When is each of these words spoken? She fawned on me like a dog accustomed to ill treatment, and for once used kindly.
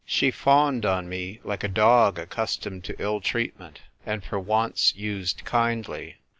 She 0.03 0.31
fawned 0.31 0.83
on 0.83 1.07
me 1.07 1.39
like 1.43 1.63
a 1.63 1.67
dog 1.67 2.17
accustomed 2.17 2.83
to 2.85 2.99
ill 2.99 3.21
treatment, 3.21 3.81
and 4.03 4.23
for 4.23 4.39
once 4.39 4.95
used 4.95 5.45
kindly. 5.45 6.15